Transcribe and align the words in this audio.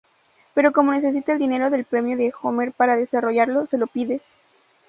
Pero 0.55 0.71
como 0.71 0.93
necesita 0.93 1.31
el 1.33 1.37
dinero 1.37 1.69
del 1.69 1.85
premio 1.85 2.17
de 2.17 2.33
Homer 2.41 2.71
para 2.73 2.95
desarrollarlo, 2.97 3.67
se 3.67 3.77
lo 3.77 3.85
pide. 3.85 4.19